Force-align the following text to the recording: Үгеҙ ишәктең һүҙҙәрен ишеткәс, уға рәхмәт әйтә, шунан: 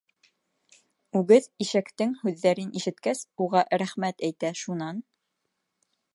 Үгеҙ 1.19 1.47
ишәктең 1.65 2.15
һүҙҙәрен 2.21 2.73
ишеткәс, 2.81 3.23
уға 3.47 3.63
рәхмәт 3.83 4.27
әйтә, 4.31 4.53
шунан: 4.65 5.05